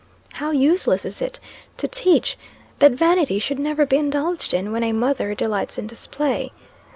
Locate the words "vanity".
2.93-3.37